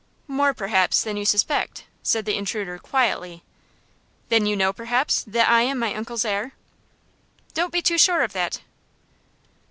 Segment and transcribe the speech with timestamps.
[0.27, 3.43] "More, perhaps, than you suspect," said the intruder, quietly.
[4.29, 6.53] "Then, you know, perhaps, that I am my uncle's heir?"
[7.53, 8.61] "Don't be too sure of that."